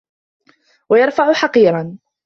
[0.89, 1.97] وَيَرْفَعَ حَقِيرًا